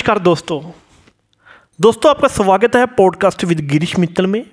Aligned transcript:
नमस्कार 0.00 0.18
दोस्तों। 0.18 0.60
दोस्तों, 1.80 2.10
आपका 2.10 2.28
स्वागत 2.28 2.76
है 2.76 2.86
पॉडकास्ट 2.86 3.44
विद 3.44 3.60
गिरीश 3.60 3.98
मित्तल 3.98 4.26
में। 4.26 4.46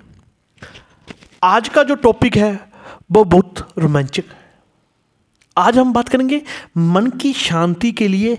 आज 1.42 1.68
का 1.68 1.82
जो 1.82 1.94
टॉपिक 1.94 2.36
है, 2.36 2.72
वो 3.12 3.24
बहुत 3.24 3.72
रोमांचक 3.78 4.24
है। 4.28 4.52
आज 5.56 5.78
हम 5.78 5.92
बात 5.92 6.08
करेंगे 6.08 6.42
मन 6.76 7.06
की 7.06 7.32
शांति 7.32 7.92
के 7.92 8.08
लिए 8.08 8.38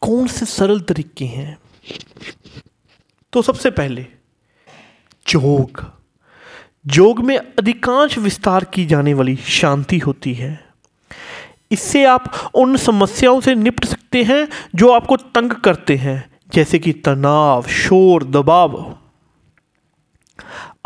कौन 0.00 0.26
से 0.26 0.46
सरल 0.46 0.80
तरीके 0.80 1.24
हैं। 1.24 1.58
तो 3.32 3.42
सबसे 3.42 3.70
पहले 3.70 4.06
योग 5.34 5.92
योग 6.86 7.20
में 7.20 7.38
अधिकांश 7.38 8.18
विस्तार 8.18 8.64
की 8.64 8.86
जाने 8.86 9.14
वाली 9.14 9.36
शांति 9.36 9.98
होती 9.98 10.34
है। 10.34 10.64
इससे 11.70 12.04
आप 12.04 12.50
उन 12.54 12.76
समस्याओं 12.76 13.40
से 13.40 13.54
निपट 13.54 13.84
सकते 13.84 14.22
हैं 14.22 14.48
जो 14.74 14.92
आपको 14.92 15.16
तंग 15.16 15.50
करते 15.50 15.96
हैं। 15.96 16.31
जैसे 16.54 16.78
कि 16.78 16.92
तनाव, 16.92 17.62
शोर, 17.62 18.24
दबाव। 18.24 18.96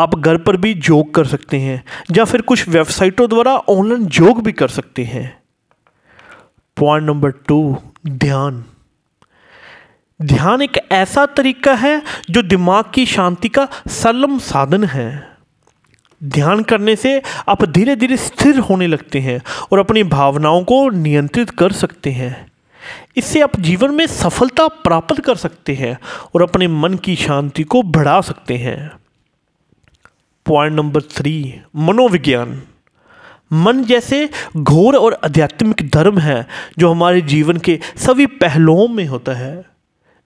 आप 0.01 0.15
घर 0.15 0.37
पर 0.37 0.57
भी 0.57 0.73
योग 0.73 1.15
कर 1.15 1.27
सकते 1.27 1.59
हैं, 1.59 1.85
या 2.17 2.25
फिर 2.25 2.41
कुछ 2.41 2.69
वेबसाइटों 2.69 3.29
द्वारा 3.29 3.57
ऑनलाइन 3.57 4.09
योग 4.13 4.43
भी 4.43 4.53
कर 4.53 4.69
सकते 4.69 5.05
हैं। 5.05 5.43
पॉइंट 6.77 7.07
नंबर 7.07 7.31
टू 7.31 7.77
ध्यान। 8.07 8.65
ध्यान 10.23 10.63
एक 10.63 10.93
ऐसा 10.93 11.27
तरीका 11.27 11.75
है 11.75 12.03
जो 12.31 12.43
दिमाग 12.43 12.85
की 12.95 13.07
शांति 13.07 13.49
का 13.49 13.69
सरलम 13.89 14.39
साधन 14.39 14.85
है। 14.85 15.37
ध्यान 16.25 16.63
करने 16.63 16.97
से 16.97 17.23
आप 17.49 17.65
धीरे 17.65 17.97
धीरे 17.97 18.17
स्थिर 18.17 18.59
होने 18.59 18.87
लगते 18.87 19.21
हैं 19.21 19.41
और 19.73 19.79
अपनी 19.79 20.03
भावनाओं 20.03 20.65
को 20.65 20.89
नियंत्रित 20.91 21.51
कर 21.51 21.73
सकते 21.73 22.11
हैं। 22.11 22.53
इससे 23.17 23.41
आप 23.41 23.61
जीवन 23.61 23.95
में 23.95 24.07
सफलता 24.07 24.69
प्राप्त 24.69 25.21
कर 25.21 25.37
सकते 25.37 25.75
हैं 25.75 25.99
और 26.35 26.43
अपने 26.43 26.69
मन 26.69 26.95
की 26.95 27.17
शांति 27.17 27.63
को 27.63 27.83
बढ़ा 27.83 28.21
सकते 28.21 28.57
हैं। 28.57 28.93
पॉइंट 30.47 30.77
नंबर 30.77 31.03
थ्री, 31.03 31.61
मनोविज्ञान। 31.77 32.63
मन 33.53 33.85
जैसे 33.85 34.31
घोर 34.57 34.97
और 34.97 35.21
आध्यात्मिक 35.25 35.91
धर्म 35.91 36.19
है 36.19 36.47
जो 36.79 36.91
हमारे 36.91 37.21
जीवन 37.21 37.57
के 37.57 37.81
सभी 37.97 38.27
पहलुओं 38.27 38.89
में 38.89 39.07
होता 39.07 39.33
है। 39.33 39.76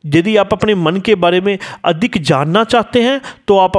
यदि 0.05 0.37
आप 0.37 0.53
अपने 0.53 0.75
मन 0.75 0.97
के 0.97 1.15
बारे 1.15 1.41
में 1.41 1.59
अधिक 1.84 2.19
जानना 2.19 2.65
चाहते 2.65 3.03
हैं 3.03 3.20
तो 3.48 3.59
आप 3.59 3.77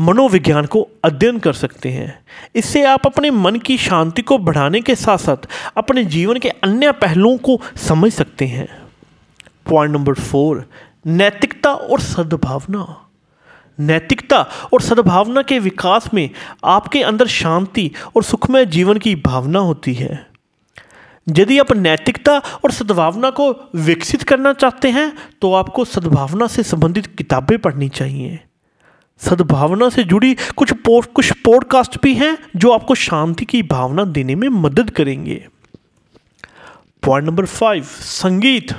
मनोविज्ञान 0.00 0.66
को 0.66 0.86
अध्ययन 1.04 1.38
कर 1.38 1.52
सकते 1.52 1.88
हैं। 1.88 2.18
इससे 2.54 2.84
आप 2.84 3.06
अपने 3.06 3.30
मन 3.30 3.56
की 3.56 3.78
शांति 3.78 4.22
को 4.22 4.38
बढ़ाने 4.38 4.80
के 4.80 4.94
साथ 4.94 5.18
साथ 5.18 5.48
अपने 5.76 6.04
जीवन 6.04 6.38
के 6.38 6.48
अन्य 6.48 6.92
पहलुओं 6.92 7.36
को 7.38 7.60
समझ 7.76 8.12
सकते 8.12 8.46
हैं। 8.46 8.68
पॉइंट 9.70 9.94
नंबर 9.94 10.14
फोर, 10.14 10.64
नैतिकता 11.06 11.72
और 11.72 12.00
सद्भावना। 12.00 13.00
नैतिकता 13.78 14.38
और 14.72 14.80
सद्भावना 14.80 15.42
के 15.42 15.58
विकास 15.58 16.08
में 16.14 16.30
आपके 16.64 17.02
अंदर 17.02 17.26
शांति 17.26 17.90
और 18.16 18.22
सुखमय 18.22 18.66
जीवन 18.66 18.98
की 18.98 19.14
भावना 19.16 19.58
होती 19.58 19.94
है। 19.94 20.26
यदि 21.28 21.58
आप 21.58 21.72
नैतिकता 21.72 22.38
और 22.38 22.70
सद्भावना 22.70 23.30
को 23.30 23.70
विकसित 23.74 24.22
करना 24.22 24.52
चाहते 24.52 24.90
हैं 24.90 25.12
तो 25.40 25.52
आपको 25.54 25.84
सद्भावना 25.84 26.46
से 26.46 26.62
संबंधित 26.62 27.06
किताबें 27.06 27.58
पढ़नी 27.58 27.88
चाहिए। 27.88 28.40
सद्भावना 29.18 29.88
से 29.88 30.04
जुड़ी 30.04 30.36
कुछ 30.56 30.72
पोस्ट 30.72 31.12
कुछ 31.12 31.32
पॉडकास्ट 31.32 32.02
भी 32.02 32.14
हैं, 32.14 32.38
जो 32.56 32.70
आपको 32.70 32.94
शांति 32.94 33.44
की 33.44 33.62
भावना 33.62 34.04
देने 34.04 34.34
में 34.34 34.48
मदद 34.48 34.90
करेंगे। 34.90 35.46
पॉइंट 37.02 37.28
नंबर 37.28 37.46
फाइव 37.46 37.84
संगीत। 37.84 38.74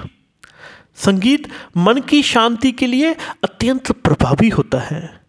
संगीत 0.96 1.48
मन 1.78 2.02
की 2.02 2.24
शांति 2.24 2.72
के 2.72 2.88
लिए 2.88 3.14
अत्यंत 3.44 3.92
प्रभावी 3.92 4.50
होता 4.50 4.80
है। 4.80 5.22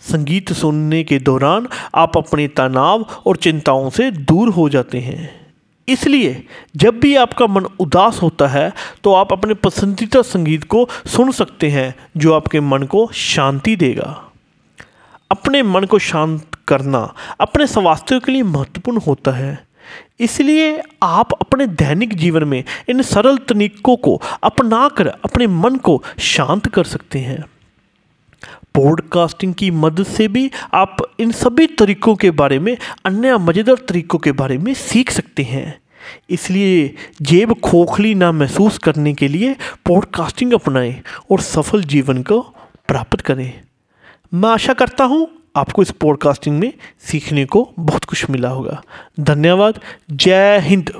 संगीत 0.00 0.52
सुनने 0.52 1.04
के 1.04 1.18
दौरान 1.18 1.68
आप 1.94 2.16
अपने 2.16 2.48
तनाव 2.48 3.22
और 3.26 3.36
चिंताओं 3.36 3.90
से 3.90 4.10
दूर 4.10 4.48
हो 4.48 4.68
जाते 4.68 4.98
हैं। 4.98 5.45
इसलिए 5.88 6.46
जब 6.76 6.98
भी 7.00 7.14
आपका 7.16 7.46
मन 7.46 7.64
उदास 7.80 8.18
होता 8.22 8.46
है 8.46 8.72
तो 9.04 9.12
आप 9.14 9.32
अपने 9.32 9.54
पसंदीदा 9.54 10.22
संगीत 10.22 10.64
को 10.64 10.88
सुन 11.06 11.30
सकते 11.32 11.70
हैं, 11.70 11.94
जो 12.16 12.32
आपके 12.34 12.60
मन 12.60 12.82
को 12.82 13.08
शांति 13.14 13.76
देगा। 13.76 14.22
अपने 15.30 15.62
मन 15.62 15.84
को 15.84 15.98
शांत 15.98 16.54
करना 16.68 17.14
अपने 17.40 17.66
स्वास्थ्य 17.66 18.20
के 18.20 18.32
लिए 18.32 18.42
महत्वपूर्ण 18.42 19.00
होता 19.06 19.30
है। 19.30 19.58
इसलिए 20.20 20.80
आप 21.02 21.32
अपने 21.32 21.66
दैनिक 21.66 22.14
जीवन 22.14 22.44
में 22.44 22.62
इन 22.88 23.02
सरल 23.02 23.36
तरीकों 23.38 23.96
को 23.96 24.14
अपनाकर 24.42 25.08
अपने 25.08 25.46
मन 25.46 25.76
को 25.76 26.02
शांत 26.18 26.66
कर 26.66 26.84
सकते 26.84 27.18
हैं। 27.18 27.44
पॉडकास्टिंग 28.76 29.54
की 29.54 29.70
मदद 29.70 30.06
से 30.06 30.28
भी 30.28 30.50
आप 30.74 30.96
इन 31.20 31.30
सभी 31.32 31.66
तरीकों 31.66 32.14
के 32.16 32.30
बारे 32.30 32.58
में, 32.58 32.76
अन्य 33.04 33.38
मज़ेदार 33.38 33.76
तरीकों 33.88 34.18
के 34.18 34.32
बारे 34.32 34.58
में 34.58 34.74
सीख 34.74 35.10
सकते 35.10 35.42
हैं। 35.42 35.78
इसलिए 36.30 36.94
जेब 37.22 37.52
खोखली 37.54 38.14
ना 38.14 38.32
महसूस 38.32 38.78
करने 38.78 39.14
के 39.14 39.28
लिए 39.28 39.54
पॉडकास्टिंग 39.86 40.52
अपनाएँ 40.52 41.02
और 41.30 41.40
सफल 41.40 41.82
जीवन 41.84 42.22
को 42.22 42.40
प्राप्त 42.88 43.20
करें। 43.20 43.52
मैं 44.34 44.50
आशा 44.50 44.72
करता 44.72 45.04
हूँ 45.04 45.28
आपको 45.56 45.82
इस 45.82 45.90
पॉडकास्टिंग 45.90 46.58
में 46.58 46.72
सीखने 47.00 47.44
को 47.44 47.72
बहुत 47.78 48.04
कुछ 48.04 48.30
मिला 48.30 48.48
होगा। 48.48 48.82
धन्यवाद। 49.20 49.80
जय 50.10 50.58
हिंद। 50.58 50.92